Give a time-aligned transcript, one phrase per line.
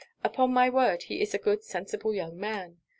[0.23, 2.77] Upon my word, he is a good sensible young man.